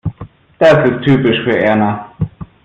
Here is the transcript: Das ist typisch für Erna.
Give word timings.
Das 0.57 0.89
ist 0.89 1.03
typisch 1.05 1.43
für 1.45 1.59
Erna. 1.59 2.11